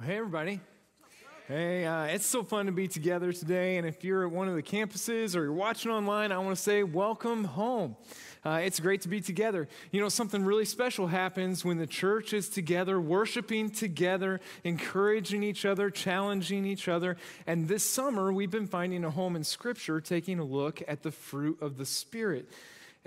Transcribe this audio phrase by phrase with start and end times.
[0.00, 0.60] Hey, everybody.
[1.48, 3.78] Hey, uh, it's so fun to be together today.
[3.78, 6.62] And if you're at one of the campuses or you're watching online, I want to
[6.62, 7.96] say welcome home.
[8.46, 9.66] Uh, it's great to be together.
[9.90, 15.64] You know, something really special happens when the church is together, worshiping together, encouraging each
[15.64, 17.16] other, challenging each other.
[17.44, 21.10] And this summer, we've been finding a home in Scripture, taking a look at the
[21.10, 22.48] fruit of the Spirit.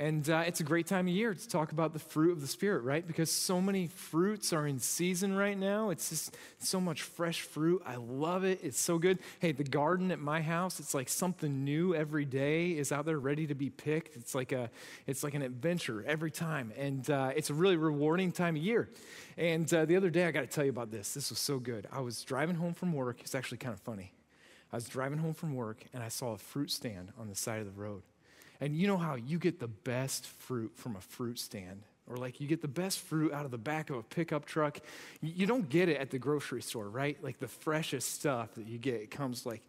[0.02, 2.48] And uh, it's a great time of year to talk about the fruit of the
[2.48, 3.06] Spirit, right?
[3.06, 5.92] Because so many fruits are in season right now.
[5.92, 7.84] It's just so much fresh fruit.
[7.86, 8.62] I love it.
[8.64, 9.20] It's so good.
[9.38, 13.20] Hey, the garden at my house, it's like something new every day is out there
[13.20, 14.16] ready to be picked.
[14.16, 14.72] It's like, a,
[15.06, 16.74] it's like an adventure every time.
[16.76, 18.90] And uh, it's a really rewarding time of year.
[19.38, 21.14] And uh, the other day, I got to tell you about this.
[21.14, 21.86] This was so good.
[21.92, 23.22] I was driving home from work.
[23.22, 24.14] It's actually kind of funny.
[24.74, 27.60] I was driving home from work and I saw a fruit stand on the side
[27.60, 28.02] of the road.
[28.62, 31.82] And you know how you get the best fruit from a fruit stand?
[32.08, 34.80] Or like you get the best fruit out of the back of a pickup truck.
[35.22, 37.18] You don't get it at the grocery store, right?
[37.24, 39.62] Like the freshest stuff that you get, it comes like,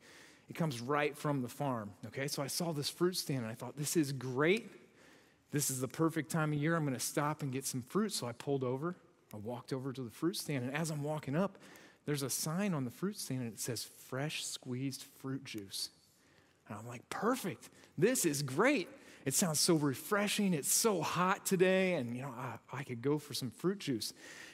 [0.50, 1.91] it comes right from the farm.
[2.08, 4.70] Okay, so I saw this fruit stand and I thought, this is great.
[5.52, 6.77] This is the perfect time of year.
[6.77, 8.12] I'm to stop and get some fruit.
[8.12, 8.95] So I pulled over.
[9.33, 10.64] I walked over to the fruit stand.
[10.64, 11.56] And as I'm walking up,
[12.05, 15.91] there's a sign on the fruit stand and it says fresh squeezed fruit juice.
[16.73, 17.69] And I'm like, perfect.
[17.98, 18.89] This is great.
[19.25, 20.55] It sounds so refreshing.
[20.55, 21.95] It's so hot today.
[21.95, 24.12] And, you know, I, I could go for some fruit juice.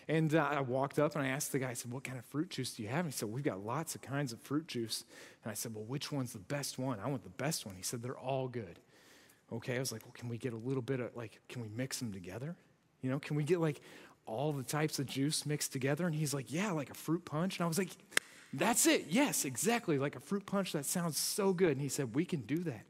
[0.08, 2.24] And uh, I walked up and I asked the guy, I said, What kind of
[2.24, 3.00] fruit juice do you have?
[3.00, 5.04] And he said, We've got lots of kinds of fruit juice.
[5.44, 6.98] And I said, Well, which one's the best one?
[6.98, 7.76] I want the best one.
[7.76, 8.80] He said, They're all good.
[9.52, 9.76] Okay.
[9.76, 11.98] I was like, Well, can we get a little bit of, like, can we mix
[11.98, 12.56] them together?
[13.02, 13.80] You know, can we get like
[14.26, 16.06] all the types of juice mixed together?
[16.06, 17.58] And he's like, Yeah, like a fruit punch.
[17.58, 17.90] And I was like,
[18.52, 19.06] That's it.
[19.08, 19.98] Yes, exactly.
[19.98, 20.72] Like a fruit punch.
[20.72, 21.72] That sounds so good.
[21.72, 22.84] And he said, We can do that.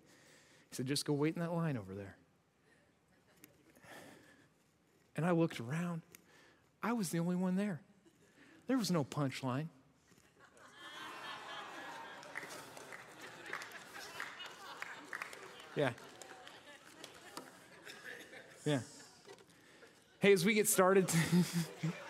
[0.70, 2.16] He said, Just go wait in that line over there.
[5.16, 6.02] And I looked around.
[6.82, 7.80] I was the only one there.
[8.68, 9.66] There was no punchline.
[15.74, 15.90] Yeah.
[18.64, 18.80] Yeah.
[20.18, 21.08] Hey, as we get started.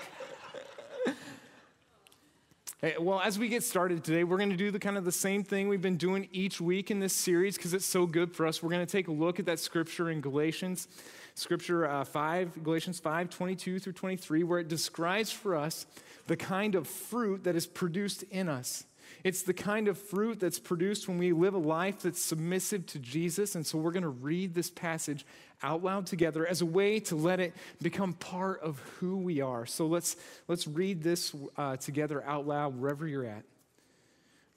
[2.81, 5.11] Hey, well, as we get started today, we're going to do the kind of the
[5.11, 8.47] same thing we've been doing each week in this series because it's so good for
[8.47, 8.63] us.
[8.63, 10.87] We're going to take a look at that scripture in Galatians,
[11.35, 15.87] scripture uh, 5, Galatians 5, 22 through 23, where it describes for us
[16.29, 18.85] the kind of fruit that is produced in us.
[19.25, 22.99] It's the kind of fruit that's produced when we live a life that's submissive to
[22.99, 23.55] Jesus.
[23.55, 25.27] And so we're going to read this passage
[25.63, 29.67] out loud together as a way to let it become part of who we are.
[29.67, 30.17] So let's,
[30.47, 33.45] let's read this uh, together out loud wherever you're at.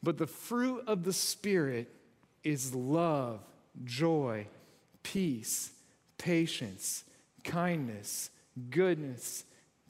[0.03, 1.93] But the fruit of the Spirit
[2.43, 3.39] is love,
[3.83, 4.47] joy,
[5.03, 5.71] peace,
[6.17, 7.03] patience,
[7.43, 8.29] kindness,
[8.69, 9.45] goodness,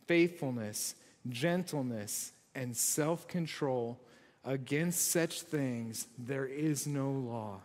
[0.07, 0.95] faithfulness,
[1.29, 4.00] gentleness, and self control.
[4.44, 7.62] Against such things there is no law.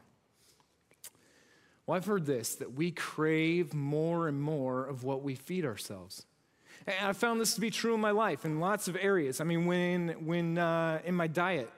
[1.87, 6.26] Well, I've heard this that we crave more and more of what we feed ourselves.
[6.86, 9.41] And I found this to be true in my life in lots of areas.
[9.41, 11.70] I mean, when, when uh, in my diet,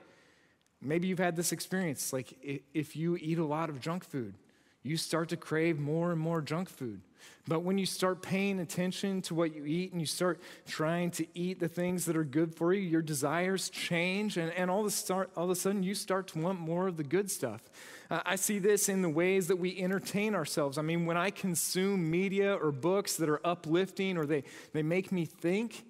[0.81, 2.11] maybe you've had this experience.
[2.11, 2.33] Like,
[2.73, 4.33] if you eat a lot of junk food,
[4.83, 7.01] you start to crave more and more junk food.
[7.47, 11.25] But when you start paying attention to what you eat and you start trying to
[11.33, 14.93] eat the things that are good for you, your desires change, and, and all, of
[14.93, 17.61] start, all of a sudden you start to want more of the good stuff.
[18.11, 20.77] Uh, I see this in the ways that we entertain ourselves.
[20.77, 25.11] I mean, when I consume media or books that are uplifting or they, they make
[25.11, 25.85] me think,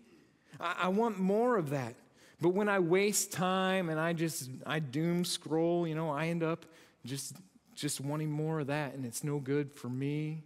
[0.61, 1.95] I, I want more of that.
[2.41, 6.41] But when I waste time and I just, I doom scroll, you know, I end
[6.41, 6.65] up
[7.05, 7.35] just
[7.79, 10.43] just wanting more of that, and it's no good for me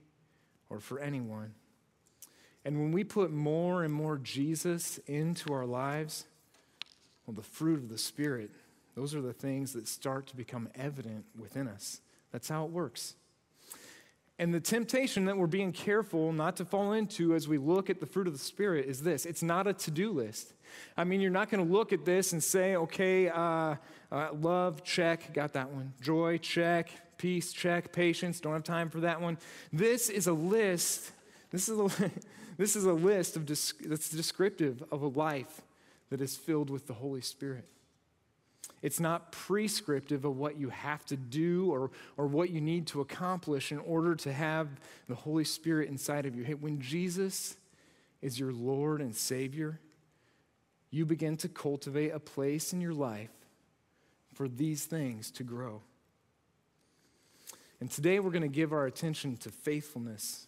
[0.70, 1.54] or for anyone.
[2.66, 6.26] And when we put more and more Jesus into our lives,
[7.26, 8.52] well, the fruit of the Spirit,
[8.96, 12.00] those are the things that start to become evident within us.
[12.32, 13.16] That's how it works.
[14.40, 18.00] And the temptation that we're being careful not to fall into as we look at
[18.00, 20.54] the fruit of the Spirit is this it's not a to do list.
[20.98, 23.76] I mean, you're not going to look at this and say, okay, uh,
[24.12, 25.94] uh, love, check, got that one.
[26.02, 29.38] Joy, check peace, check, patience, don't have time for that one.
[29.72, 31.12] This is a list,
[31.52, 32.12] this is a,
[32.58, 35.62] this is a list of that's descriptive of a life
[36.10, 37.66] that is filled with the Holy Spirit.
[38.84, 43.00] It's not prescriptive of what you have to do or, or what you need to
[43.00, 44.68] accomplish in order to have
[45.08, 46.44] the Holy Spirit inside of you.
[46.44, 47.56] Hey, when Jesus
[48.22, 49.80] is your Lord and Savior,
[50.92, 53.32] you begin to cultivate a place in your life
[54.34, 55.82] for these things to grow.
[57.84, 60.48] And today we're going to give our attention to faithfulness.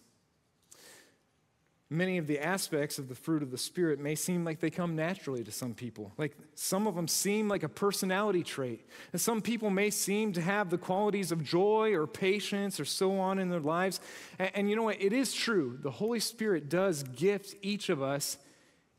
[1.90, 4.96] Many of the aspects of the fruit of the Spirit may seem like they come
[4.96, 6.12] naturally to some people.
[6.16, 8.86] Like some of them seem like a personality trait.
[9.12, 13.18] And some people may seem to have the qualities of joy or patience or so
[13.18, 14.00] on in their lives.
[14.38, 15.02] And, and you know what?
[15.02, 15.78] It is true.
[15.82, 18.38] The Holy Spirit does gift each of us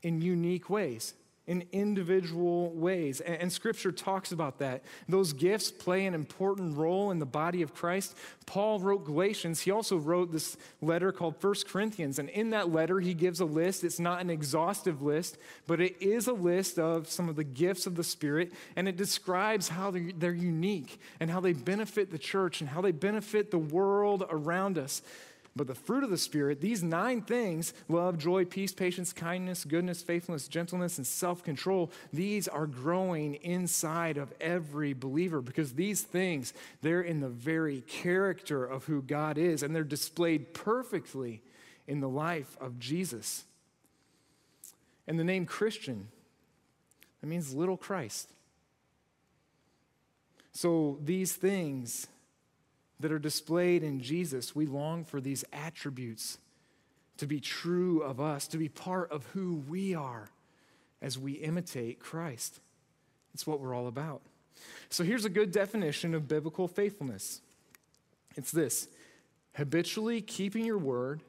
[0.00, 1.12] in unique ways
[1.48, 3.20] in individual ways.
[3.20, 4.82] And, and, Scripture talks about that.
[5.08, 8.14] Those gifts play an important role in the body of Christ.
[8.44, 9.62] Paul wrote Galatians.
[9.62, 12.18] He also wrote this letter called First Corinthians.
[12.18, 13.82] And in that letter, he gives a list.
[13.82, 17.86] It's not an exhaustive list, but it is a list of some of the gifts
[17.86, 18.52] of the Spirit.
[18.76, 22.82] And it describes how they're, they're unique and how they benefit the church and how
[22.82, 25.00] they benefit the world around us.
[25.58, 30.02] But the fruit of the Spirit, these nine things love, joy, peace, patience, kindness, goodness,
[30.02, 36.54] faithfulness, gentleness, and self control these are growing inside of every believer because these things,
[36.80, 41.42] they're in the very character of who God is and they're displayed perfectly
[41.88, 43.44] in the life of Jesus.
[45.08, 46.06] And the name Christian,
[47.20, 48.30] that means little Christ.
[50.52, 52.06] So these things,
[53.00, 56.38] that are displayed in Jesus, we long for these attributes
[57.18, 60.30] to be true of us, to be part of who we are
[61.00, 62.60] as we imitate Christ.
[63.34, 64.22] It's what we're all about.
[64.88, 67.40] So here's a good definition of biblical faithfulness
[68.36, 68.88] it's this
[69.54, 71.20] habitually keeping your word,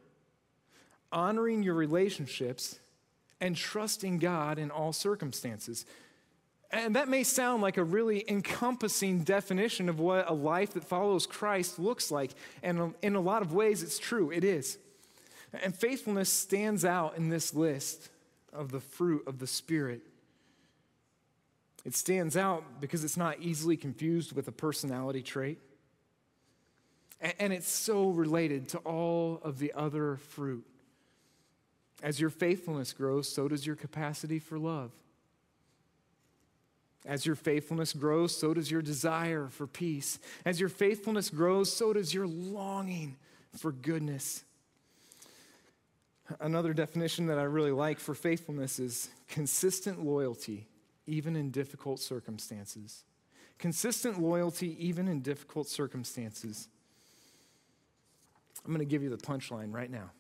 [1.12, 2.80] honoring your relationships,
[3.42, 5.86] and trusting God in all circumstances.
[6.72, 11.26] And that may sound like a really encompassing definition of what a life that follows
[11.26, 12.32] Christ looks like.
[12.62, 14.32] And in a lot of ways, it's true.
[14.32, 14.78] It is.
[15.64, 18.10] And faithfulness stands out in this list
[18.54, 20.02] of the fruit of the Spirit.
[21.86, 25.58] It stands out because it's not easily confused with a personality trait.
[27.40, 30.66] And it's so related to all of the other fruit.
[32.04, 34.92] As your faithfulness grows, so does your capacity for love.
[37.06, 40.20] As your faithfulness grows, so does your desire for peace.
[40.46, 43.16] As your faithfulness grows, so does your longing
[43.58, 44.44] for goodness.
[46.40, 50.68] Another definition that I really like for faithfulness is consistent loyalty,
[51.08, 53.04] even in difficult circumstances.
[53.58, 56.68] Consistent loyalty, even in difficult circumstances.
[58.66, 60.12] I'm going to give you the punchline right now.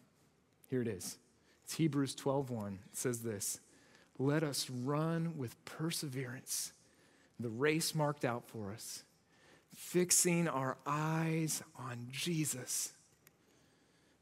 [0.70, 1.18] Here it is.
[1.66, 2.74] It's Hebrews 12:1.
[2.74, 3.60] It says this:
[4.20, 6.74] let us run with perseverance
[7.40, 9.04] the race marked out for us,
[9.74, 12.92] fixing our eyes on Jesus,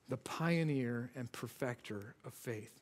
[0.08, 2.80] the pioneer and perfecter of faith.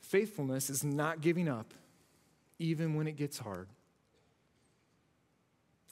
[0.00, 1.72] Faithfulness is not giving up,
[2.58, 3.68] even when it gets hard.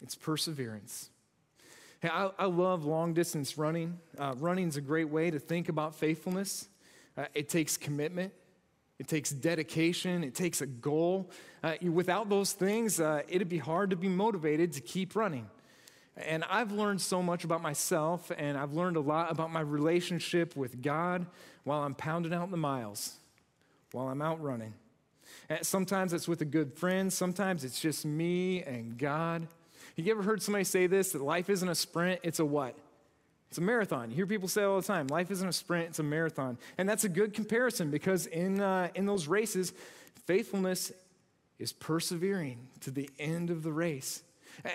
[0.03, 1.09] It's perseverance.
[2.01, 3.99] Hey, I, I love long distance running.
[4.19, 6.69] Uh, running is a great way to think about faithfulness.
[7.19, 8.33] Uh, it takes commitment,
[9.01, 11.29] it takes dedication, it takes a goal.
[11.65, 15.51] Uh, without those things, uh, it'd be hard to be motivated to keep running.
[16.17, 20.57] And I've learned so much about myself, and I've learned a lot about my relationship
[20.57, 21.27] with God
[21.65, 23.17] while I'm pounding out the miles,
[23.91, 24.75] while I'm out running.
[25.49, 29.49] And sometimes it's with a good friend, sometimes it's just me and God.
[29.97, 32.77] You ever heard somebody say this that life isn't a sprint, it's a what?
[33.49, 34.11] It's a marathon.
[34.11, 36.59] You hear people say all the time, life isn't a sprint, it's a marathon.
[36.77, 39.73] And that's a good comparison because in, uh, in those races,
[40.27, 40.93] faithfulness
[41.59, 44.23] is persevering to the end of the race.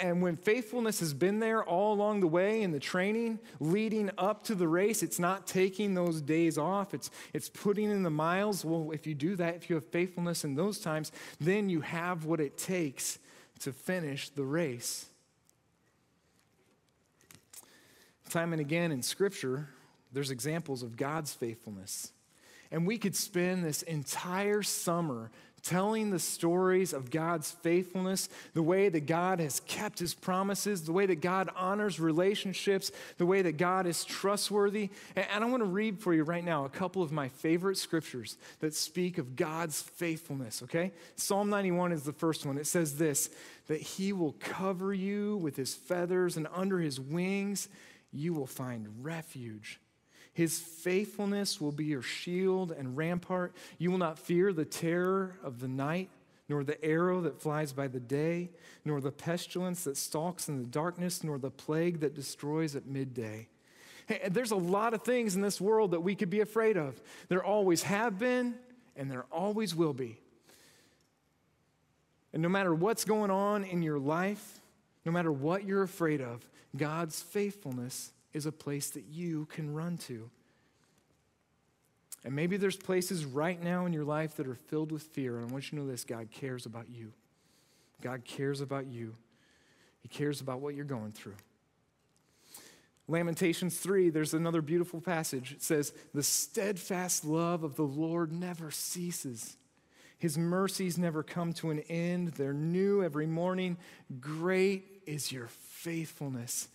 [0.02, 4.44] And when faithfulness has been there all along the way in the training leading up
[4.46, 8.64] to the race, it's not taking those days off, it's, it's putting in the miles.
[8.64, 12.26] Well, if you do that, if you have faithfulness in those times, then you have
[12.26, 13.20] what it takes
[13.60, 15.08] to finish the race.
[18.34, 19.70] Time and again in Scripture,
[20.12, 22.12] there's examples of God's faithfulness.
[22.72, 25.30] And we could spend this entire summer
[25.62, 30.92] telling the stories of God's faithfulness, the way that God has kept his promises, the
[30.92, 34.90] way that God honors relationships, the way that God is trustworthy.
[35.16, 38.38] And I want to read for you right now a couple of my favorite scriptures
[38.62, 40.92] that speak of God's faithfulness, okay?
[41.18, 42.58] Psalm 91 is the first one.
[42.58, 43.30] It says this
[43.68, 47.70] that he will cover you with his feathers, and under his wings,
[48.14, 49.80] you will find refuge.
[50.34, 53.54] His faithfulness will be your shield and rampart.
[53.78, 56.10] You will not fear the terror of the night,
[56.50, 58.50] nor the arrow that flies by the day,
[58.84, 63.48] nor the pestilence that stalks in the darkness, nor the plague that destroys at midday.
[64.08, 67.00] Hey, there's a lot of things in this world that we could be afraid of.
[67.30, 68.56] There always have been,
[68.96, 70.20] and there always will be.
[72.34, 74.60] And no matter what's going on in your life,
[75.06, 79.98] no matter what you're afraid of, God's faithfulness is a place that you can run
[79.98, 80.30] to.
[82.26, 85.38] And maybe there's places right now in your life that are filled with fear.
[85.38, 87.12] And I want you to know this God cares about you.
[88.02, 89.16] God cares about you,
[90.02, 91.36] He cares about what you're going through.
[93.10, 95.52] Lamentations 3, there's another beautiful passage.
[95.52, 99.58] It says, The steadfast love of the Lord never ceases.
[100.18, 102.30] His mercies never come to an end.
[102.30, 103.76] They're new every morning.
[104.22, 106.68] Great is your faithfulness.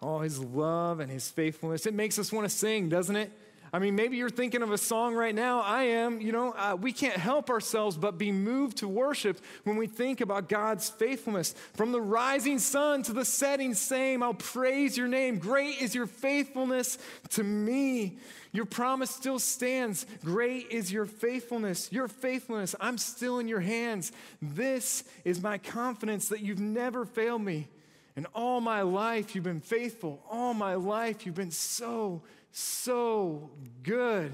[0.00, 1.86] Oh, his love and his faithfulness.
[1.86, 3.30] It makes us want to sing, doesn't it?
[3.74, 5.60] I mean, maybe you're thinking of a song right now.
[5.60, 6.20] I am.
[6.20, 10.20] You know, uh, we can't help ourselves but be moved to worship when we think
[10.20, 11.56] about God's faithfulness.
[11.74, 14.22] From the rising sun to the setting, same.
[14.22, 15.40] I'll praise your name.
[15.40, 16.98] Great is your faithfulness
[17.30, 18.18] to me.
[18.52, 20.06] Your promise still stands.
[20.22, 21.90] Great is your faithfulness.
[21.90, 24.12] Your faithfulness, I'm still in your hands.
[24.40, 27.66] This is my confidence that you've never failed me.
[28.14, 30.22] And all my life, you've been faithful.
[30.30, 32.22] All my life, you've been so
[32.54, 33.50] so
[33.82, 34.32] good.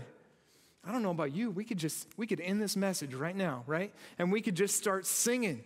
[0.86, 1.50] I don't know about you.
[1.50, 3.92] We could just we could end this message right now, right?
[4.18, 5.64] And we could just start singing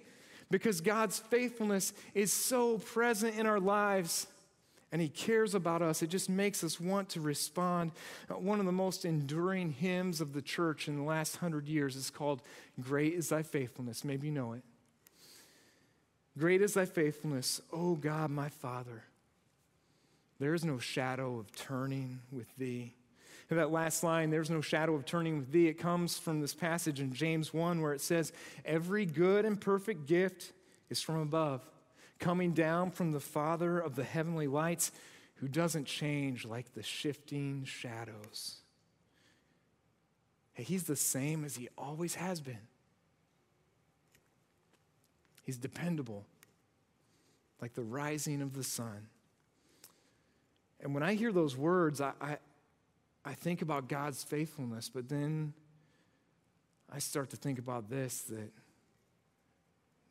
[0.50, 4.26] because God's faithfulness is so present in our lives
[4.92, 6.02] and he cares about us.
[6.02, 7.90] It just makes us want to respond.
[8.30, 11.96] Uh, one of the most enduring hymns of the church in the last hundred years
[11.96, 12.42] is called
[12.80, 14.04] Great is Thy Faithfulness.
[14.04, 14.62] Maybe you know it.
[16.38, 19.02] Great is Thy faithfulness, O God, my Father.
[20.44, 22.92] There is no shadow of turning with thee.
[23.48, 26.52] And that last line, there's no shadow of turning with thee, it comes from this
[26.52, 28.30] passage in James 1 where it says,
[28.62, 30.52] Every good and perfect gift
[30.90, 31.66] is from above,
[32.18, 34.92] coming down from the Father of the heavenly lights,
[35.36, 38.56] who doesn't change like the shifting shadows.
[40.52, 42.68] Hey, he's the same as he always has been.
[45.42, 46.26] He's dependable,
[47.62, 49.08] like the rising of the sun.
[50.80, 52.38] And when I hear those words, I, I,
[53.24, 55.54] I think about God's faithfulness, but then
[56.92, 58.50] I start to think about this that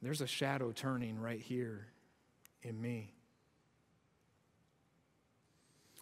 [0.02, 1.88] there's a shadow turning right here
[2.62, 3.14] in me.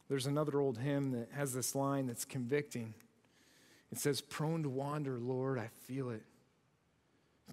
[0.09, 2.93] There's another old hymn that has this line that's convicting.
[3.91, 6.23] It says, Prone to wander, Lord, I feel it.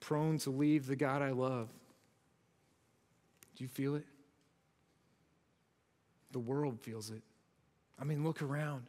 [0.01, 1.69] Prone to leave the God I love.
[3.57, 4.05] Do you feel it?
[6.33, 7.23] The world feels it.
[7.99, 8.87] I mean, look around.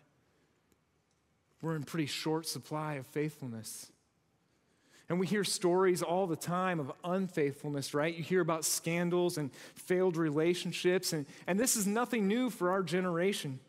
[1.61, 3.91] We're in pretty short supply of faithfulness.
[5.09, 8.15] And we hear stories all the time of unfaithfulness, right?
[8.15, 12.83] You hear about scandals and failed relationships, and, and this is nothing new for our
[12.83, 13.59] generation.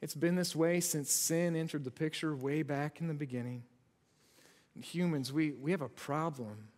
[0.00, 3.64] It's been this way since sin entered the picture way back in the beginning.
[4.76, 6.68] And humans, we, we have a problem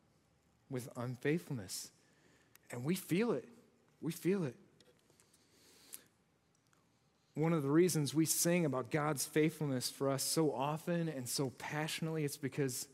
[0.71, 1.90] with unfaithfulness,
[2.71, 3.49] and we feel it.
[4.00, 4.55] We feel it
[7.38, 11.50] one of the reasons we sing about God's faithfulness for us so often and so
[11.59, 12.88] passionately, it's because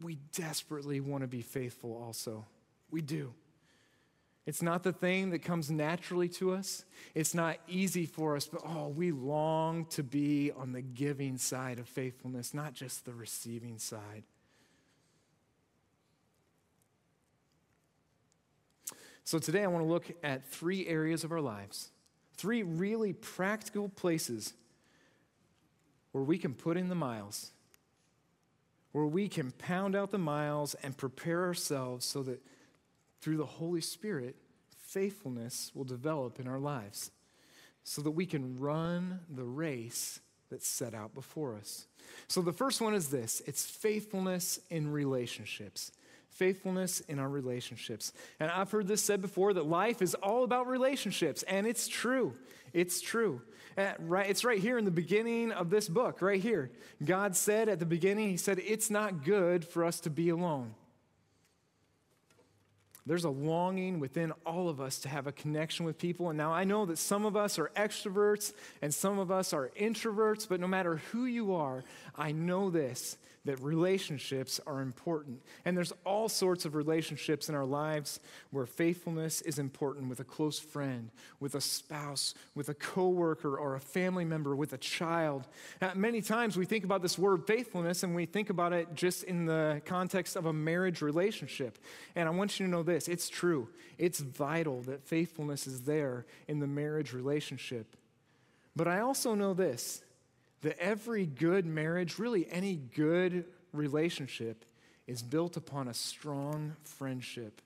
[0.00, 2.44] we desperately want to be faithful also.
[2.90, 3.32] We do.
[4.46, 6.84] It's not the thing that comes naturally to us.
[7.14, 11.80] It's not easy for us, but oh, we long to be on the giving side
[11.80, 14.22] of faithfulness, not just the receiving side.
[19.24, 21.90] So today I want to look at three areas of our lives
[22.36, 24.52] Three really practical places
[26.12, 27.50] where we can put in the miles,
[28.92, 32.42] where we can pound out the miles and prepare ourselves so that
[33.20, 34.36] through the Holy Spirit,
[34.86, 37.10] faithfulness will develop in our lives,
[37.84, 41.86] so that we can run the race that's set out before us.
[42.28, 45.92] So the first one is this it's faithfulness in relationships
[46.36, 48.12] faithfulness in our relationships.
[48.38, 52.34] And I've heard this said before that life is all about relationships, and it's true.
[52.72, 53.40] It's true.
[53.76, 56.70] Uh, right, it's right here in the beginning of this book, right here.
[57.04, 60.74] God said at the beginning, He said, It's not good for us to be alone.
[63.06, 66.28] There's a longing within all of us to have a connection with people.
[66.28, 68.52] And now I know that some of us are extroverts
[68.82, 71.84] and some of us are introverts, but no matter who you are,
[72.16, 73.16] I know this
[73.46, 75.40] that relationships are important.
[75.64, 80.24] And there's all sorts of relationships in our lives where faithfulness is important with a
[80.24, 81.10] close friend,
[81.40, 85.46] with a spouse, with a coworker or a family member, with a child.
[85.80, 89.24] Uh, many times we think about this word faithfulness and we think about it just
[89.24, 91.78] in the context of a marriage relationship.
[92.14, 93.68] And I want you to know this, it's true.
[93.98, 97.96] It's vital that faithfulness is there in the marriage relationship.
[98.74, 100.02] But I also know this
[100.66, 104.64] that every good marriage, really any good relationship,
[105.06, 107.60] is built upon a strong friendship.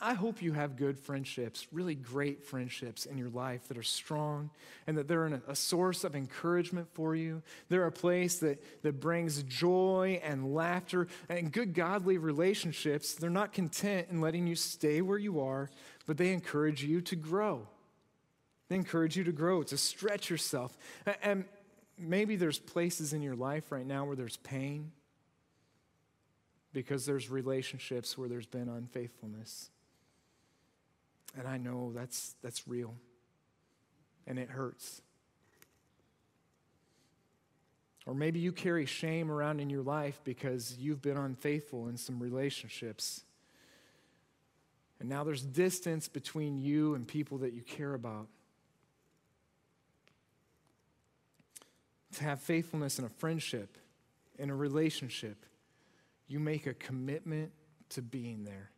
[0.00, 4.48] I hope you have good friendships, really great friendships in your life that are strong
[4.86, 7.42] and that they're a source of encouragement for you.
[7.68, 13.14] They're a place that, that brings joy and laughter and good godly relationships.
[13.14, 15.68] They're not content in letting you stay where you are,
[16.06, 17.68] but they encourage you to grow.
[18.68, 20.76] They encourage you to grow, to stretch yourself.
[21.22, 21.44] And
[21.98, 24.92] maybe there's places in your life right now where there's pain
[26.72, 29.70] because there's relationships where there's been unfaithfulness.
[31.38, 32.94] And I know that's, that's real.
[34.26, 35.00] And it hurts.
[38.04, 42.20] Or maybe you carry shame around in your life because you've been unfaithful in some
[42.20, 43.22] relationships.
[45.00, 48.28] And now there's distance between you and people that you care about.
[52.16, 53.76] To have faithfulness in a friendship,
[54.38, 55.44] in a relationship,
[56.28, 57.52] you make a commitment
[57.90, 58.70] to being there.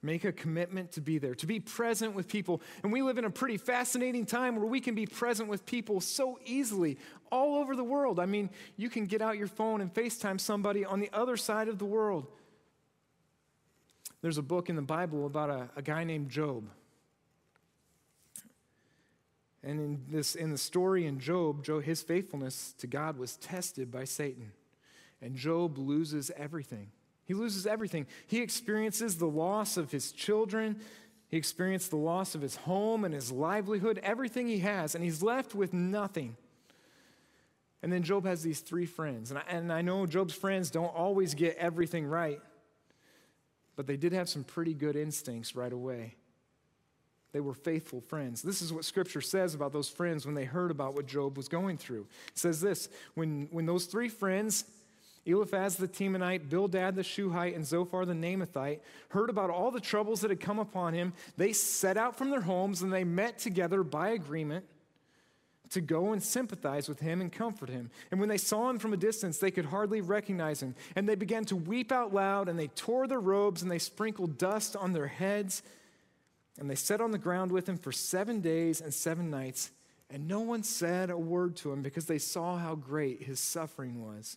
[0.00, 2.62] Make a commitment to be there, to be present with people.
[2.82, 6.00] And we live in a pretty fascinating time where we can be present with people
[6.00, 6.98] so easily
[7.30, 8.18] all over the world.
[8.18, 11.68] I mean, you can get out your phone and FaceTime somebody on the other side
[11.68, 12.26] of the world.
[14.22, 16.68] There's a book in the Bible about a, a guy named Job.
[19.64, 23.90] And in, this, in the story in Job, Job, his faithfulness to God was tested
[23.90, 24.52] by Satan.
[25.22, 26.90] And Job loses everything.
[27.24, 28.06] He loses everything.
[28.26, 30.80] He experiences the loss of his children.
[31.28, 35.22] He experienced the loss of his home and his livelihood, everything he has, and he's
[35.22, 36.36] left with nothing.
[37.82, 39.30] And then Job has these three friends.
[39.30, 42.40] And I, and I know Job's friends don't always get everything right,
[43.76, 46.16] but they did have some pretty good instincts right away.
[47.34, 48.42] They were faithful friends.
[48.42, 51.48] This is what Scripture says about those friends when they heard about what Job was
[51.48, 52.06] going through.
[52.28, 54.64] It says this when, when those three friends
[55.26, 60.20] Eliphaz the Temanite, Bildad the Shuhite, and Zophar the Naamathite heard about all the troubles
[60.20, 61.12] that had come upon him.
[61.36, 64.64] They set out from their homes and they met together by agreement
[65.70, 67.90] to go and sympathize with him and comfort him.
[68.12, 70.76] And when they saw him from a distance, they could hardly recognize him.
[70.94, 74.38] And they began to weep out loud, and they tore their robes, and they sprinkled
[74.38, 75.62] dust on their heads.
[76.58, 79.70] And they sat on the ground with him for seven days and seven nights.
[80.10, 84.04] And no one said a word to him because they saw how great his suffering
[84.04, 84.36] was.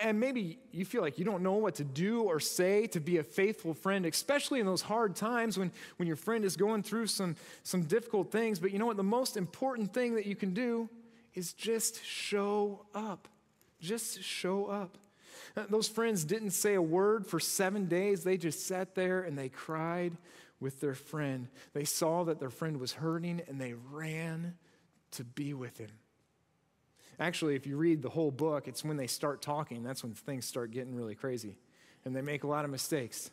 [0.00, 3.18] And maybe you feel like you don't know what to do or say to be
[3.18, 7.08] a faithful friend, especially in those hard times when, when your friend is going through
[7.08, 8.58] some, some difficult things.
[8.58, 8.96] But you know what?
[8.96, 10.88] The most important thing that you can do
[11.34, 13.28] is just show up.
[13.80, 14.96] Just show up.
[15.56, 18.22] Uh, those friends didn't say a word for seven days.
[18.22, 20.16] They just sat there and they cried
[20.62, 21.48] with their friend.
[21.74, 24.54] They saw that their friend was hurting and they ran
[25.12, 25.90] to be with him.
[27.18, 30.46] Actually, if you read the whole book, it's when they start talking, that's when things
[30.46, 31.58] start getting really crazy.
[32.04, 33.30] And they make a lot of mistakes.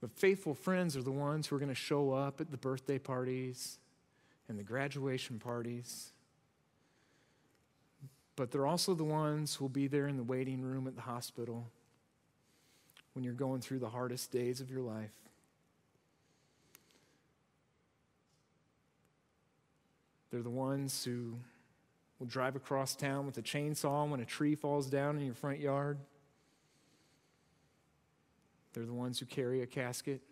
[0.00, 2.98] But faithful friends are the ones who are going to show up at the birthday
[2.98, 3.78] parties
[4.48, 6.12] and the graduation parties.
[8.34, 11.02] But they're also the ones who will be there in the waiting room at the
[11.02, 11.70] hospital
[13.14, 15.12] when you're going through the hardest days of your life.
[20.30, 21.34] They're the ones who
[22.18, 25.60] will drive across town with a chainsaw when a tree falls down in your front
[25.60, 25.98] yard.
[28.72, 30.22] They're the ones who carry a casket,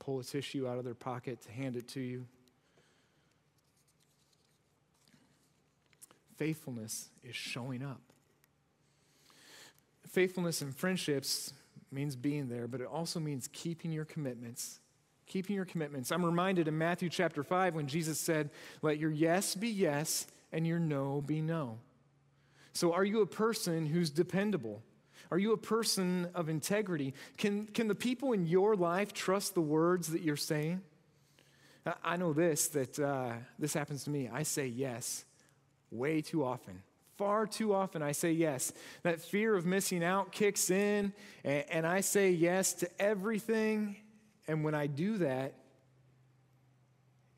[0.00, 2.26] pull a tissue out of their pocket to hand it to you.
[6.36, 8.00] Faithfulness is showing up.
[10.10, 11.52] Faithfulness in friendships
[11.90, 14.80] means being there, but it also means keeping your commitments
[15.30, 16.10] keeping your commitments.
[16.10, 18.50] I'm reminded in Matthew chapter 5 when Jesus said,
[18.82, 21.78] Let your yes be yes and your no be no.
[22.72, 24.82] So, are you a person who's dependable?
[25.30, 27.14] Are you a person of integrity?
[27.36, 30.82] Can, can the people in your life trust the words that you're saying?
[32.02, 34.28] I know this, that uh, this happens to me.
[34.32, 35.24] I say yes
[35.92, 36.82] way too often.
[37.20, 38.72] Far too often, I say yes.
[39.02, 41.12] That fear of missing out kicks in,
[41.44, 43.96] and, and I say yes to everything
[44.50, 45.54] and when I do that,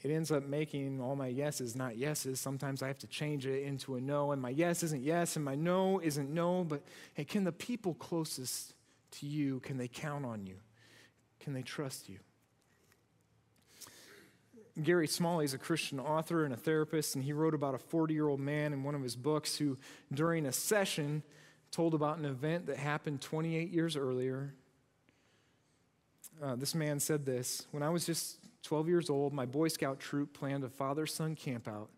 [0.02, 2.40] it ends up making all my yeses not yeses.
[2.40, 5.44] Sometimes I have to change it into a no, and my yes isn't yes, and
[5.44, 6.64] my no isn't no.
[6.64, 8.72] But hey, can the people closest
[9.10, 10.56] to you, can they count on you?
[11.38, 12.18] Can they trust you?
[14.80, 18.14] Gary Smalley is a Christian author and a therapist, and he wrote about a 40
[18.14, 19.76] year old man in one of his books who,
[20.12, 21.22] during a session,
[21.70, 24.54] told about an event that happened 28 years earlier
[26.40, 30.00] uh, this man said this When I was just 12 years old, my Boy Scout
[30.00, 31.88] troop planned a father son campout.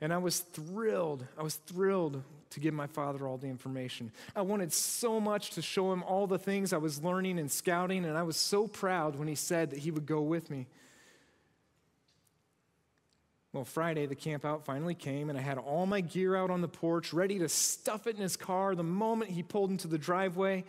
[0.00, 1.24] And I was thrilled.
[1.38, 4.10] I was thrilled to give my father all the information.
[4.34, 8.04] I wanted so much to show him all the things I was learning and scouting,
[8.04, 10.66] and I was so proud when he said that he would go with me.
[13.52, 16.62] Well, Friday, the camp out finally came, and I had all my gear out on
[16.62, 19.98] the porch, ready to stuff it in his car the moment he pulled into the
[19.98, 20.64] driveway.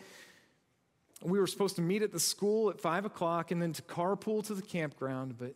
[1.22, 4.46] We were supposed to meet at the school at 5 o'clock and then to carpool
[4.48, 5.56] to the campground, but,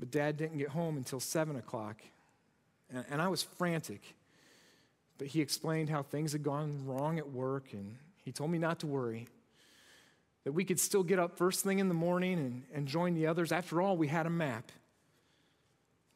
[0.00, 2.02] but dad didn't get home until 7 o'clock.
[2.92, 4.16] And, and I was frantic.
[5.18, 8.80] But he explained how things had gone wrong at work, and he told me not
[8.80, 9.28] to worry.
[10.42, 13.28] That we could still get up first thing in the morning and, and join the
[13.28, 13.52] others.
[13.52, 14.72] After all, we had a map.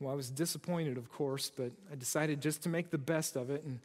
[0.01, 3.49] Well, I was disappointed, of course, but I decided just to make the best of
[3.49, 3.65] it.
[3.65, 3.81] And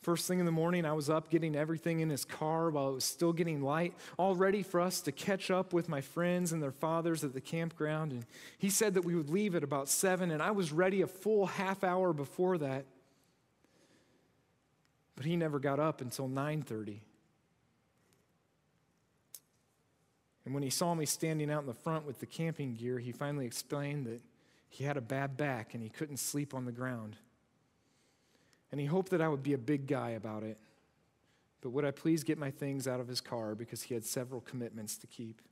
[0.00, 2.94] first thing in the morning, I was up getting everything in his car while it
[2.94, 6.62] was still getting light, all ready for us to catch up with my friends and
[6.62, 8.12] their fathers at the campground.
[8.12, 8.24] And
[8.56, 11.44] he said that we would leave at about 7, and I was ready a full
[11.44, 12.86] half hour before that.
[15.16, 17.02] But he never got up until 9:30.
[20.46, 23.12] And when he saw me standing out in the front with the camping gear, he
[23.12, 24.22] finally explained that
[24.70, 27.16] he had a bad back and he couldn't sleep on the ground.
[28.70, 30.56] And he hoped that I would be a big guy about it.
[31.60, 34.40] But would I please get my things out of his car because he had several
[34.40, 35.42] commitments to keep?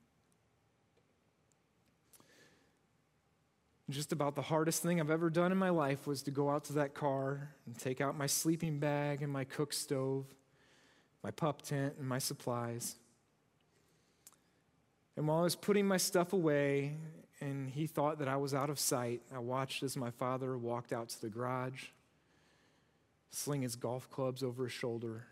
[3.89, 6.63] Just about the hardest thing I've ever done in my life was to go out
[6.65, 10.25] to that car and take out my sleeping bag and my cook stove,
[11.23, 12.95] my pup tent, and my supplies.
[15.17, 16.93] And while I was putting my stuff away
[17.41, 20.91] and he thought that I was out of sight, I watched as my father walked
[20.91, 21.85] out to the garage,
[23.31, 25.25] sling his golf clubs over his shoulder,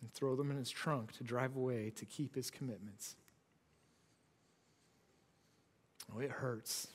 [0.00, 3.16] and throw them in his trunk to drive away to keep his commitments.
[6.14, 6.88] Oh, it hurts.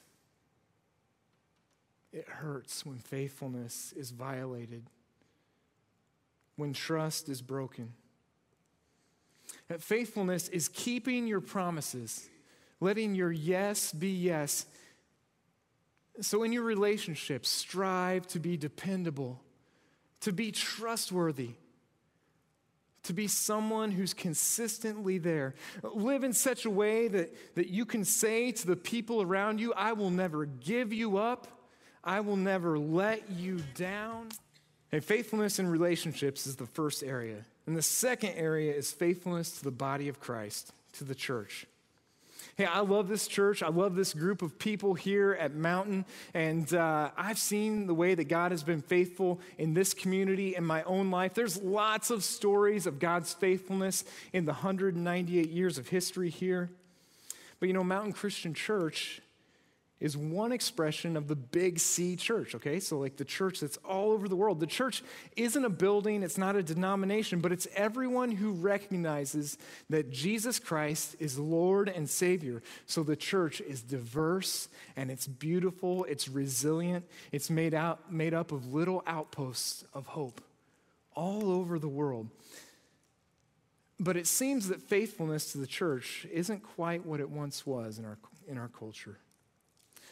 [2.11, 4.83] It hurts when faithfulness is violated,
[6.55, 7.93] when trust is broken.
[9.67, 12.29] That faithfulness is keeping your promises
[12.79, 14.65] letting your yes be yes.
[16.21, 19.41] So, in your relationships, strive to be dependable,
[20.21, 21.51] to be trustworthy,
[23.03, 25.55] to be someone who's consistently there.
[25.83, 29.73] Live in such a way that, that you can say to the people around you,
[29.73, 31.47] I will never give you up,
[32.03, 34.29] I will never let you down.
[34.91, 37.45] And faithfulness in relationships is the first area.
[37.65, 41.65] And the second area is faithfulness to the body of Christ, to the church.
[42.55, 43.61] Hey, I love this church.
[43.61, 46.05] I love this group of people here at Mountain.
[46.33, 50.63] And uh, I've seen the way that God has been faithful in this community in
[50.63, 51.33] my own life.
[51.33, 56.69] There's lots of stories of God's faithfulness in the 198 years of history here.
[57.59, 59.21] But you know, Mountain Christian Church
[59.99, 62.79] is one expression of the big C church, okay?
[62.79, 64.59] So, like the church that's all over the world.
[64.59, 65.03] The church
[65.35, 69.57] isn't a building, it's not a denomination, but it's everyone who recognizes
[69.89, 72.61] that Jesus Christ is Lord and Savior.
[72.85, 78.51] So, the church is diverse and it's beautiful, it's resilient, it's made, out, made up
[78.51, 80.41] of little outposts of hope
[81.15, 82.29] all over the world.
[83.99, 88.05] But it seems that faithfulness to the church isn't quite what it once was in
[88.05, 89.17] our, in our culture.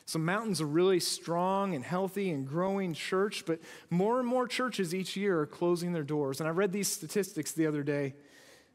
[0.08, 4.94] So, Mountain's a really strong and healthy and growing church, but more and more churches
[4.94, 6.40] each year are closing their doors.
[6.40, 8.14] And I read these statistics the other day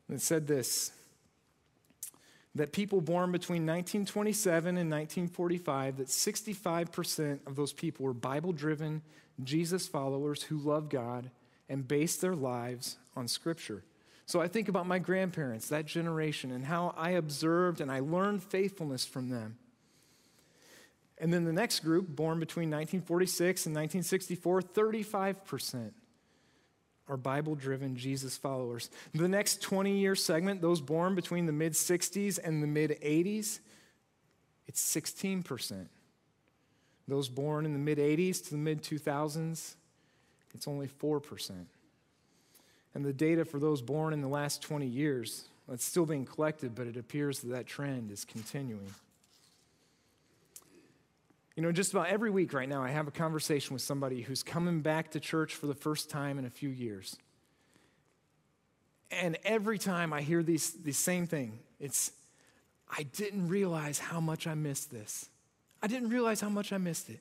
[0.08, 0.92] that said this
[2.56, 9.02] that people born between 1927 and 1945 that 65% of those people were bible driven
[9.44, 11.30] jesus followers who love god
[11.68, 13.84] and base their lives on scripture
[14.26, 18.42] so i think about my grandparents that generation and how i observed and i learned
[18.42, 19.56] faithfulness from them
[21.20, 25.90] and then the next group, born between 1946 and 1964, 35%
[27.08, 28.88] are Bible driven Jesus followers.
[29.14, 33.58] The next 20 year segment, those born between the mid 60s and the mid 80s,
[34.66, 35.86] it's 16%.
[37.08, 39.74] Those born in the mid 80s to the mid 2000s,
[40.54, 41.50] it's only 4%.
[42.94, 46.74] And the data for those born in the last 20 years, it's still being collected,
[46.74, 48.90] but it appears that that trend is continuing.
[51.60, 54.42] You know, just about every week right now, I have a conversation with somebody who's
[54.42, 57.18] coming back to church for the first time in a few years.
[59.10, 62.12] And every time I hear these, the same thing, it's,
[62.88, 65.28] I didn't realize how much I missed this.
[65.82, 67.20] I didn't realize how much I missed it.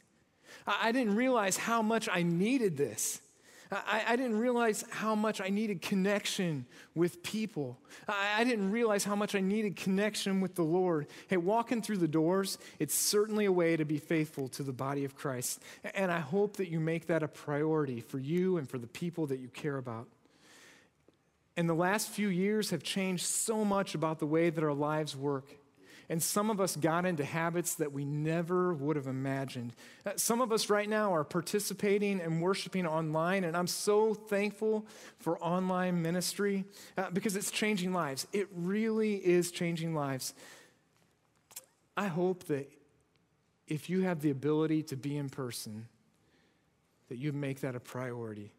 [0.65, 3.19] I, I didn't realize how much I needed this.
[3.71, 7.77] I, I, didn't realize how much I needed connection with people.
[8.07, 11.05] I, I, didn't realize how much I needed connection with the Lord.
[11.27, 15.05] Hey, walking through the doors, it's certainly a way to be faithful to the body
[15.05, 15.61] of Christ.
[15.93, 19.27] And I hope that you make that a priority for you and for the people
[19.27, 20.07] that you care about.
[21.55, 25.15] And the last few years have changed so much about the way that our lives
[25.15, 25.45] work.
[26.11, 29.73] And some of us got into habits that we never would have imagined.
[30.03, 34.87] Uh, some of us right now are participating and worshiping online, and I'm so thankful
[35.19, 36.65] for online ministry
[36.97, 38.25] uh, because it's changing lives.
[38.33, 40.33] It really is changing lives.
[41.95, 42.71] I hope that
[43.67, 45.87] if you have the ability to be in person,
[47.09, 48.51] that you make that a priority.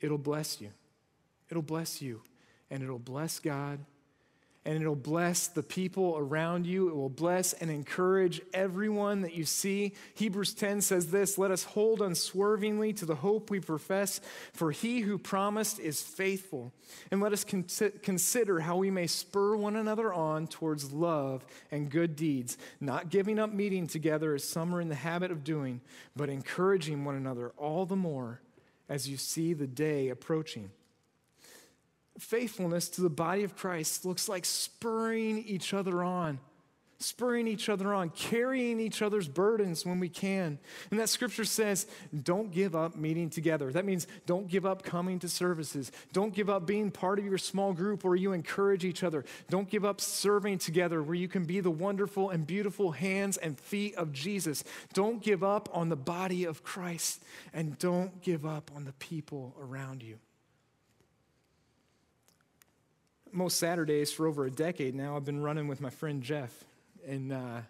[0.00, 0.70] It'll bless you.
[1.50, 2.22] It'll bless you,
[2.70, 3.80] and it'll bless God
[4.66, 6.88] and it'll bless the people around you.
[6.88, 9.92] It will bless and encourage everyone that you see.
[10.14, 14.20] Hebrews 10 says this Let us hold unswervingly to the hope we profess,
[14.54, 16.72] for he who promised is faithful.
[17.10, 17.66] And let us con-
[18.02, 23.38] consider how we may spur one another on towards love and good deeds, not giving
[23.38, 25.82] up meeting together as some are in the habit of doing,
[26.16, 28.40] but encouraging one another all the more
[28.88, 30.70] as you see the day approaching.
[32.18, 36.38] Faithfulness to the body of Christ looks like spurring each other on,
[37.00, 40.60] spurring each other on, carrying each other's burdens when we can.
[40.92, 41.88] And that scripture says,
[42.22, 43.72] don't give up meeting together.
[43.72, 45.90] That means don't give up coming to services.
[46.12, 49.24] Don't give up being part of your small group where you encourage each other.
[49.50, 53.58] Don't give up serving together where you can be the wonderful and beautiful hands and
[53.58, 54.62] feet of Jesus.
[54.92, 57.24] Don't give up on the body of Christ.
[57.52, 60.20] And don't give up on the people around you.
[63.34, 66.64] Most Saturdays for over a decade now, I've been running with my friend Jeff.
[67.06, 67.60] And uh,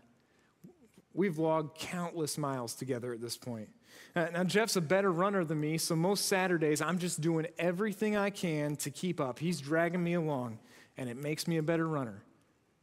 [1.12, 3.68] we've logged countless miles together at this point.
[4.14, 8.16] Uh, now, Jeff's a better runner than me, so most Saturdays I'm just doing everything
[8.16, 9.38] I can to keep up.
[9.38, 10.58] He's dragging me along,
[10.96, 12.22] and it makes me a better runner.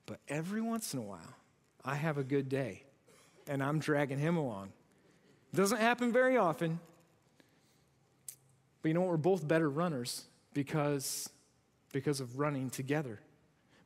[0.06, 1.36] But every once in a while,
[1.86, 2.84] I have a good day,
[3.48, 4.72] and I'm dragging him along.
[5.54, 6.80] Doesn't happen very often,
[8.82, 9.10] but you know what?
[9.10, 11.30] We're both better runners because
[11.92, 13.20] because of running together,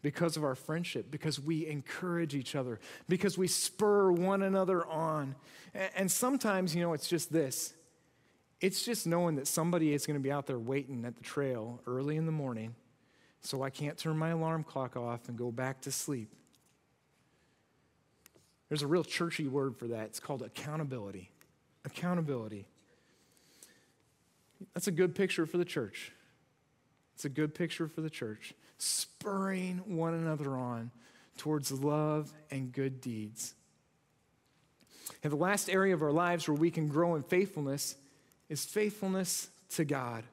[0.01, 5.35] because of our friendship, because we encourage each other, because we spur one another on.
[5.95, 7.73] And sometimes, you know, it's just this
[8.61, 11.81] it's just knowing that somebody is going to be out there waiting at the trail
[11.85, 12.73] early in the morning,
[13.41, 16.29] so I can't turn my alarm clock off and go back to sleep.
[18.69, 20.05] There's a real churchy word for that.
[20.05, 21.29] It's called accountability.
[21.83, 22.65] Accountability.
[24.73, 26.11] That's a good picture for the church.
[27.15, 30.91] It's a good picture for the church, spurring one another on
[31.37, 33.53] towards love and good deeds.
[35.23, 37.95] And the last area of our lives where we can grow in faithfulness
[38.49, 40.23] is faithfulness to God.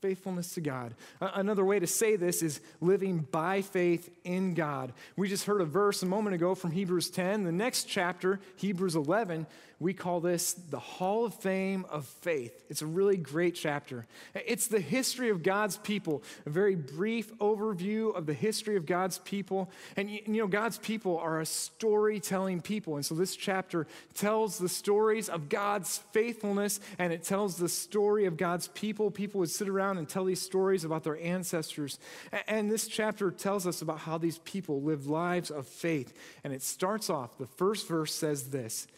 [0.00, 0.94] Faithfulness to God.
[1.20, 4.92] Another way to say this is living by faith in God.
[5.16, 7.42] We just heard a verse a moment ago from Hebrews 10.
[7.42, 9.48] The next chapter, Hebrews 11,
[9.80, 12.64] we call this the Hall of Fame of Faith.
[12.68, 14.06] It's a really great chapter.
[14.34, 19.18] It's the history of God's people, a very brief overview of the history of God's
[19.18, 19.70] people.
[19.96, 22.96] And you know, God's people are a storytelling people.
[22.96, 28.26] And so this chapter tells the stories of God's faithfulness and it tells the story
[28.26, 29.12] of God's people.
[29.12, 32.00] People would sit around and tell these stories about their ancestors.
[32.48, 36.12] And this chapter tells us about how these people lived lives of faith.
[36.42, 38.88] And it starts off, the first verse says this.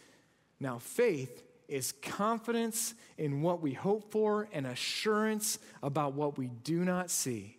[0.61, 6.85] Now, faith is confidence in what we hope for and assurance about what we do
[6.85, 7.57] not see.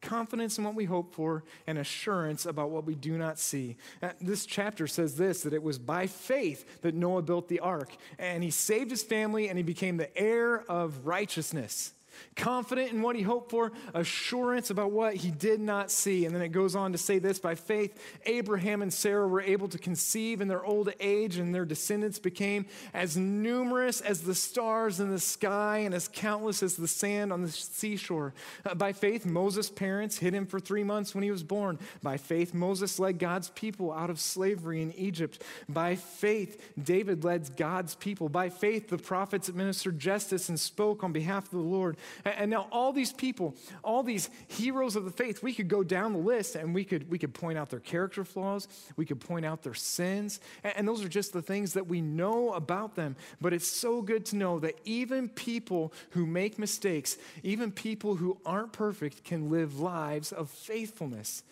[0.00, 3.76] Confidence in what we hope for and assurance about what we do not see.
[4.02, 7.94] Uh, this chapter says this that it was by faith that Noah built the ark,
[8.18, 11.92] and he saved his family and he became the heir of righteousness
[12.36, 16.24] confident in what he hoped for, assurance about what he did not see.
[16.24, 19.68] And then it goes on to say this by faith, Abraham and Sarah were able
[19.68, 25.00] to conceive in their old age, and their descendants became as numerous as the stars
[25.00, 28.34] in the sky and as countless as the sand on the seashore.
[28.64, 31.78] Uh, by faith, Moses' parents hid him for three months when he was born.
[32.02, 35.42] By faith, Moses led God's people out of slavery in Egypt.
[35.68, 38.28] By faith, David led God's people.
[38.28, 41.96] By faith, the prophets administered justice and spoke on behalf of the Lord.
[42.24, 46.12] And now all these people, all these heroes of the faith, we could go down
[46.12, 49.44] the list and we could, we could point out their character flaws, we could point
[49.44, 53.16] out their sins, and those are just the things that we know about them.
[53.40, 58.38] But it's so good to know that even people who make mistakes, even people who
[58.44, 61.42] aren't perfect, can live lives of faithfulness.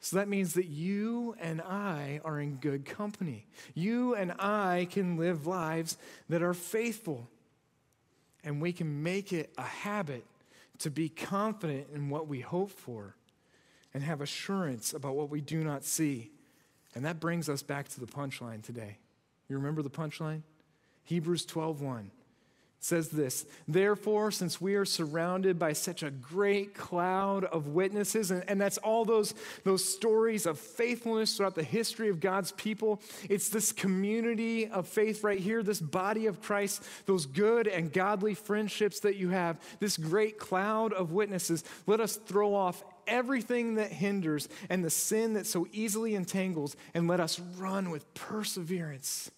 [0.00, 3.46] So that means that you and I are in good company.
[3.74, 5.98] You and I can live lives
[6.30, 7.28] that are faithful.
[8.44, 10.24] And we can make it a habit
[10.78, 13.14] to be confident in what we hope for
[13.92, 16.30] and have assurance about what we do not see.
[16.94, 18.98] And that brings us back to the punchline today.
[19.48, 20.42] You remember the punchline?
[21.04, 22.10] Hebrews 12:1
[22.82, 28.42] says this Therefore, since we are surrounded by such a great cloud of witnesses, and,
[28.48, 33.50] and, that's all those, those stories of faithfulness throughout the history of God's people, it's
[33.50, 39.00] this community of faith right here, this body of Christ, those good and godly friendships
[39.00, 41.62] that you have, this great cloud of witnesses.
[41.86, 47.06] Let us throw off everything that hinders and the sin that so easily entangles, and
[47.08, 49.30] let us run with perseverance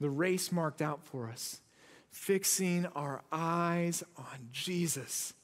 [0.00, 1.60] the race marked out for us
[2.12, 5.34] fixing our eyes on Jesus,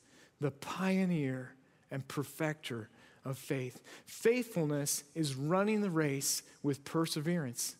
[0.40, 1.54] the pioneer
[1.90, 2.88] and perfecter
[3.24, 3.80] of faith.
[4.06, 7.76] Faithfulness is running the race with perseverance,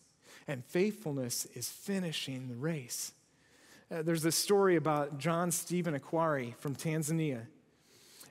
[0.47, 3.13] and faithfulness is finishing the race.
[3.91, 7.45] Uh, there's this story about John Stephen Akhwari from Tanzania.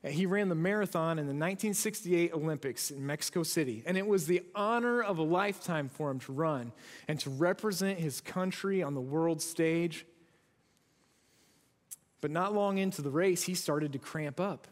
[0.04, 4.26] Uh, he ran the marathon in the 1968 Olympics in Mexico City, and it was
[4.26, 6.72] the honor of a lifetime for him to run
[7.08, 10.04] and to represent his country on the world stage.
[12.20, 14.66] But not long into the race, he started to cramp up.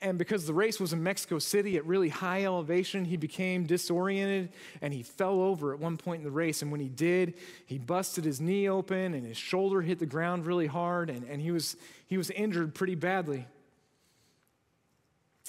[0.00, 4.50] And because the race was in Mexico City at really high elevation, he became disoriented
[4.80, 6.62] and he fell over at one point in the race.
[6.62, 7.34] And when he did,
[7.66, 11.40] he busted his knee open and his shoulder hit the ground really hard and, and
[11.40, 11.76] he, was,
[12.06, 13.46] he was injured pretty badly.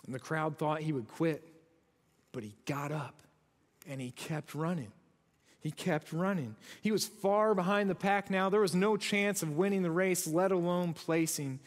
[0.06, 1.48] And the crowd thought he would quit,
[2.34, 3.22] but he got up
[3.88, 4.92] and he kept running.
[5.66, 6.56] He kept running.
[6.84, 8.50] He was far behind the pack now.
[8.50, 11.60] There was no chance of winning the race, let alone placing.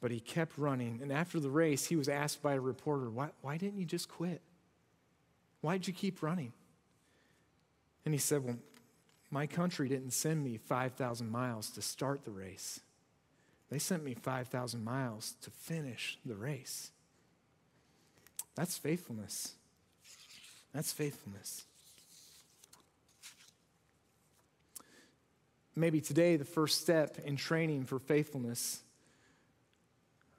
[0.00, 0.98] But he kept running.
[1.00, 4.08] And after the race, he was asked by a reporter, Why, why didn't you just
[4.08, 4.42] quit?
[5.60, 6.52] Why did you keep running?
[8.04, 8.58] And he said, Well,
[9.30, 12.80] my country didn't send me 5,000 miles to start the race.
[13.70, 16.90] They sent me 5,000 miles to finish the race.
[18.56, 19.52] That's faithfulness.
[20.74, 21.66] That's faithfulness.
[25.76, 28.82] Maybe today, the first step in training for faithfulness,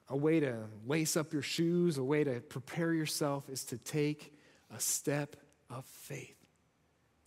[0.08, 4.34] a way to lace up your shoes, a way to prepare yourself, is to take
[4.74, 5.36] a step
[5.70, 6.36] of faith.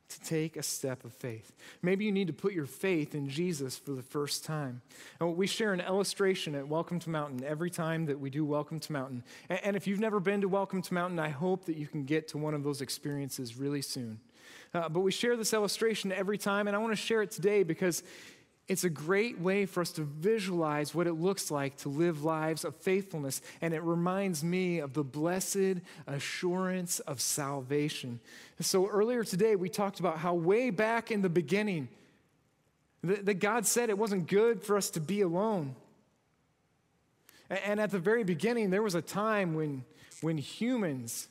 [0.09, 1.51] To take a step of faith.
[1.81, 4.81] Maybe you need to put your faith in Jesus for the first time.
[5.19, 8.79] And we share an illustration at Welcome to Mountain every time that we do Welcome
[8.81, 9.23] to Mountain.
[9.49, 12.27] And if you've never been to Welcome to Mountain, I hope that you can get
[12.29, 14.19] to one of those experiences really soon.
[14.73, 17.63] Uh, but we share this illustration every time, and I want to share it today
[17.63, 18.03] because
[18.67, 22.65] it's a great way for us to visualize what it looks like to live lives
[22.65, 23.41] of faithfulness.
[23.61, 28.19] And it reminds me of the blessed assurance of salvation.
[28.59, 31.89] So earlier today, we talked about how way back in the beginning,
[33.03, 35.75] that God said it wasn't good for us to be alone.
[37.49, 39.85] And at the very beginning, there was a time when,
[40.21, 41.27] when humans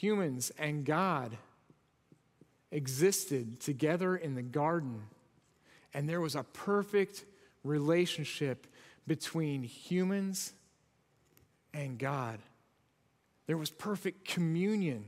[0.00, 1.36] humans and God
[2.72, 5.02] existed together in the garden,
[5.92, 7.24] and there was a perfect
[7.64, 8.66] relationship
[9.06, 10.52] between humans
[11.74, 12.38] and God.
[13.46, 15.04] There was perfect communion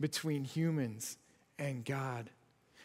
[0.00, 1.18] between humans
[1.58, 2.30] and God.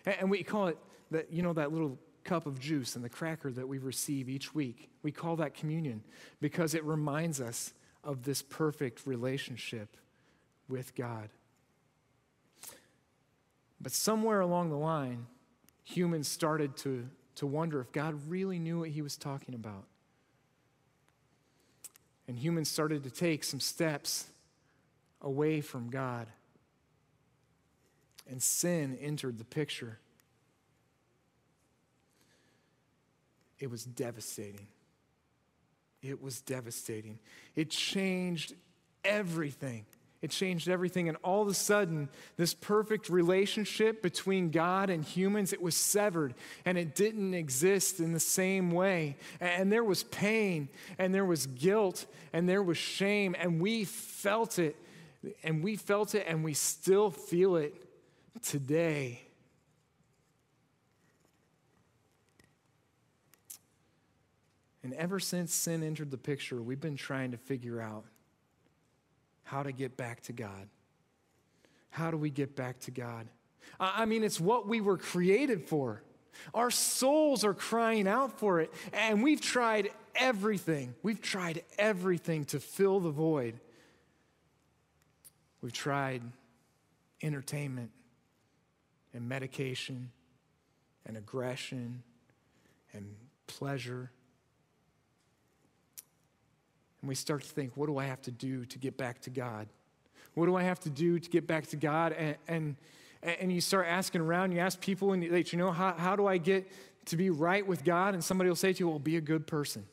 [0.06, 0.78] And we call it
[1.12, 4.54] that, you know, that little cup of juice and the cracker that we receive each
[4.54, 4.90] week.
[5.04, 6.04] We call that communion
[6.42, 7.74] because it reminds us
[8.04, 9.96] of this perfect relationship
[10.70, 11.30] with God.
[13.82, 15.26] But somewhere along the line,
[15.84, 19.86] humans started to, to wonder if God really knew what he was talking about.
[22.28, 24.28] And humans started to take some steps
[25.22, 26.28] away from God.
[28.30, 29.98] And sin entered the picture.
[33.58, 34.68] It was devastating.
[36.02, 37.18] It was devastating.
[37.56, 38.54] It changed
[39.04, 39.86] everything.
[40.22, 41.08] It changed everything.
[41.08, 46.34] And all of a sudden, this perfect relationship between God and humans, it was severed
[46.66, 49.16] and it didn't exist in the same way.
[49.40, 53.34] And there was pain and there was guilt and there was shame.
[53.40, 54.76] And we felt it.
[55.44, 57.74] And we felt it and we still feel it
[58.42, 59.22] today.
[64.84, 68.06] And ever since sin entered the picture, we've been trying to figure out
[69.50, 70.70] how to get back to God.
[71.90, 73.28] How do we get back to God?
[73.80, 76.04] I mean, it's what we were created for.
[76.54, 80.94] Our souls are crying out for it, and we've tried everything.
[81.02, 83.60] We've tried everything to fill the void.
[85.62, 86.22] We've tried
[87.24, 87.90] entertainment
[89.16, 90.12] and medication
[91.08, 92.04] and aggression
[92.94, 93.16] and
[93.48, 94.12] pleasure.
[97.02, 99.30] And we start to think, what do I have to do to get back to
[99.30, 99.68] God?
[100.34, 102.14] What do I have to do to get back to God?
[102.14, 102.76] And, and,
[103.24, 106.16] and you start asking around, you ask people, and you late, you know, how, how
[106.16, 106.70] do I get
[107.06, 108.14] to be right with God?
[108.14, 109.86] And somebody will say to you, well, be a good person.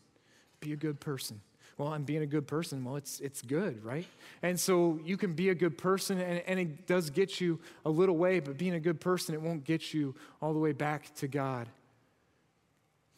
[0.61, 1.40] Be a good person.
[1.78, 2.84] Well, I'm being a good person.
[2.84, 4.07] Well, it's, it's good, right?
[4.42, 7.90] And so you can be a good person, and, and it does get you a
[7.90, 11.14] little way, but being a good person, it won't get you all the way back
[11.16, 11.68] to God.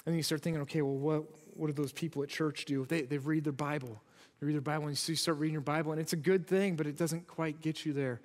[0.05, 1.24] And then you start thinking, okay, well, what,
[1.59, 2.84] what do those people at church do?
[2.84, 4.00] They, they read their Bible.
[4.40, 6.76] They read their Bible, and you start reading your Bible, and it's a good thing,
[6.76, 8.20] but it doesn't quite get you there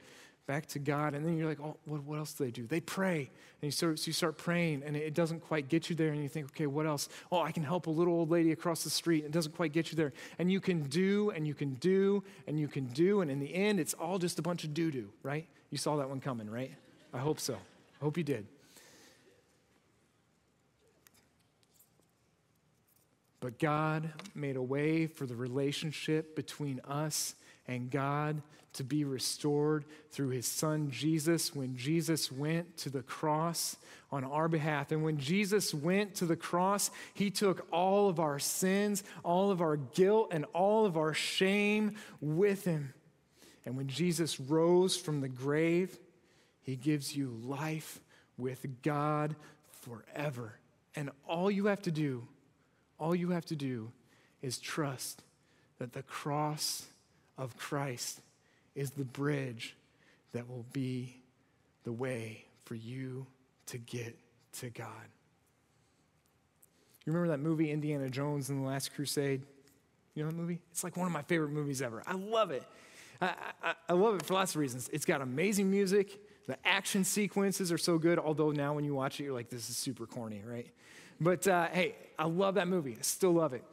[0.46, 1.14] back to God.
[1.16, 2.68] And then you're like, oh, what, what else do they do?
[2.68, 3.20] They pray.
[3.20, 6.10] And you start, so you start praying, and it doesn't quite get you there.
[6.10, 7.10] And you think, okay, what else?
[7.32, 9.24] Oh, I can help a little old lady across the street.
[9.24, 10.14] It doesn't quite get you there.
[10.38, 13.22] And you can do, and you can do, and you can do.
[13.22, 15.48] And in the end, it's all just a bunch of doo doo, right?
[15.72, 16.72] You saw that one coming, right?
[17.14, 17.54] I hope so.
[17.54, 18.46] I hope you did.
[23.44, 27.36] But God made a way for the relationship between us
[27.68, 28.42] and God
[28.76, 33.76] to be restored through his son Jesus when Jesus went to the cross
[34.14, 34.94] on our behalf.
[34.94, 39.60] And when Jesus went to the cross, he took all of our sins, all of
[39.60, 42.94] our guilt, and all of our shame with him.
[43.66, 46.00] And when Jesus rose from the grave,
[46.62, 48.00] he gives you life
[48.38, 49.36] with God
[49.82, 50.54] forever.
[50.96, 52.26] And all you have to do
[53.04, 53.92] all you have to do
[54.42, 55.24] is trust
[55.78, 56.86] that the cross
[57.38, 58.22] of Christ
[58.76, 59.76] is the bridge
[60.32, 61.18] that will be
[61.84, 63.28] the way for you
[63.66, 64.18] to get
[64.54, 64.88] to God.
[67.06, 69.42] You remember that movie, Indiana Jones and the Last Crusade?
[70.16, 70.60] You know that movie?
[70.72, 72.04] It's like one of my favorite movies ever.
[72.08, 72.64] I love it.
[73.22, 74.90] I, I, I love it for lots of reasons.
[74.94, 76.22] It's got amazing music.
[76.48, 79.70] The action sequences are so good, although now when you watch it, you're like, this
[79.70, 80.68] is super corny, right?
[81.20, 82.96] But uh, hey, I love that movie.
[83.00, 83.64] I still love it.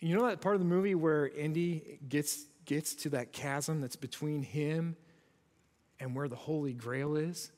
[0.00, 3.96] You know that part of the movie where Indy gets, gets to that chasm that's
[3.96, 4.96] between him
[6.00, 7.52] and where the Holy Grail is?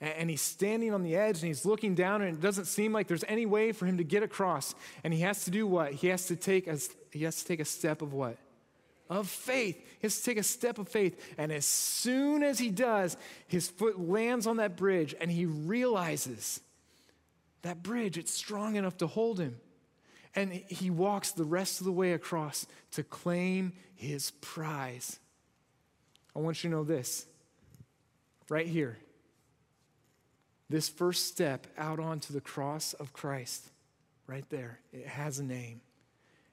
[0.00, 3.08] And he's standing on the edge and he's looking down, and it doesn't seem like
[3.08, 4.74] there's any way for him to get across.
[5.02, 5.92] And he has to do what?
[5.92, 6.78] He has to take a,
[7.10, 8.36] he has to take a step of what?
[9.08, 9.76] Of faith.
[9.76, 11.34] He has to take a step of faith.
[11.38, 13.16] And as soon as he does,
[13.48, 16.60] his foot lands on that bridge and he realizes
[17.66, 19.58] that bridge, it's strong enough to hold him.
[20.34, 25.18] And he walks the rest of the way across to claim his prize.
[26.34, 27.26] I want you to know this
[28.48, 28.98] right here.
[30.68, 33.70] This first step out onto the cross of Christ,
[34.26, 35.80] right there, it has a name,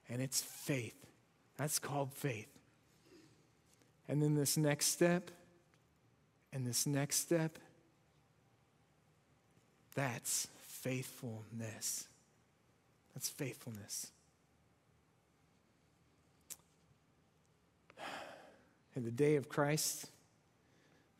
[0.08, 0.96] and it's faith.
[1.56, 2.48] That's called faith.
[4.08, 5.30] And then this next step,
[6.52, 7.58] and this next step,
[9.94, 10.48] that's
[10.84, 12.08] faithfulness.
[13.14, 14.10] That's faithfulness.
[18.94, 20.10] And the day of Christ,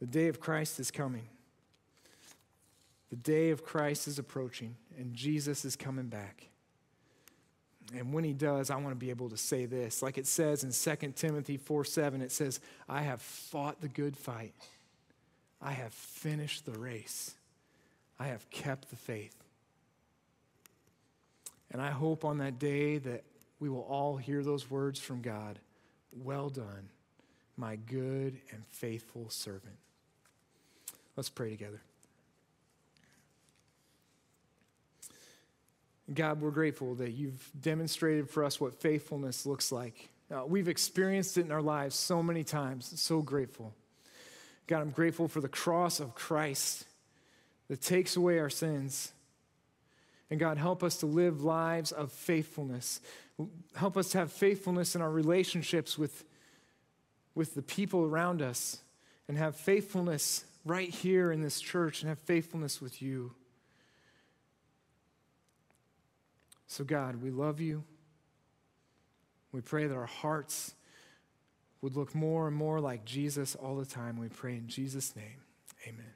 [0.01, 1.27] the day of Christ is coming.
[3.09, 6.49] The day of Christ is approaching, and Jesus is coming back.
[7.97, 10.03] And when he does, I want to be able to say this.
[10.03, 14.17] Like it says in 2 Timothy 4 7, it says, I have fought the good
[14.17, 14.55] fight.
[15.63, 17.35] I have finished the race.
[18.21, 19.44] I have kept the faith.
[21.75, 23.25] And I hope on that day that
[23.59, 25.59] we will all hear those words from God
[26.13, 26.89] Well done,
[27.57, 29.75] my good and faithful servant.
[31.17, 31.83] Let's pray together.
[36.13, 40.11] God, we're grateful that you've demonstrated for us what faithfulness looks like.
[40.31, 43.01] Uh, we've experienced it in our lives so many times.
[43.01, 43.75] So grateful.
[44.69, 46.85] God, I'm grateful for the cross of Christ
[47.67, 49.14] that takes away our sins
[50.31, 53.01] and God, help us to live lives of faithfulness.
[53.75, 56.25] Help us to have faithfulness in our relationships with,
[57.35, 58.79] with the people around us,
[59.29, 63.33] and have faithfulness right here in this church, and have faithfulness with you.
[66.67, 67.85] So, God, we love you.
[69.53, 70.75] We pray that our hearts
[71.81, 74.17] would look more and more like Jesus all the time.
[74.17, 75.43] We pray in Jesus' name.
[75.87, 76.14] Amen.